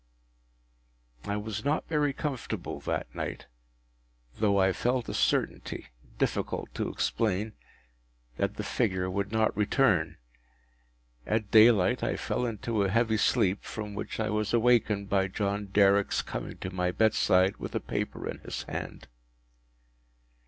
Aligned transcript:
I 1.25 1.37
was 1.37 1.63
not 1.63 1.87
very 1.87 2.11
comfortable 2.11 2.79
that 2.79 3.13
night, 3.13 3.45
though 4.39 4.59
I 4.59 4.73
felt 4.73 5.07
a 5.09 5.13
certainty, 5.13 5.89
difficult 6.17 6.73
to 6.73 6.89
explain, 6.89 7.53
that 8.37 8.55
the 8.55 8.63
figure 8.63 9.11
would 9.11 9.31
not 9.31 9.55
return. 9.55 10.17
At 11.27 11.51
daylight 11.51 12.01
I 12.01 12.15
fell 12.17 12.47
into 12.47 12.81
a 12.81 12.89
heavy 12.89 13.17
sleep, 13.17 13.63
from 13.63 13.93
which 13.93 14.19
I 14.19 14.31
was 14.31 14.55
awakened 14.55 15.07
by 15.07 15.27
John 15.27 15.67
Derrick’s 15.67 16.23
coming 16.23 16.57
to 16.57 16.73
my 16.73 16.89
bedside 16.89 17.57
with 17.57 17.75
a 17.75 17.79
paper 17.79 18.27
in 18.27 18.39
his 18.39 18.63
hand. 18.63 19.07